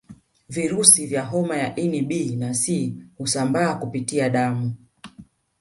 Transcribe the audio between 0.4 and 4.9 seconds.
Virusi vya homa ya ini B na C husambaa kupitia damu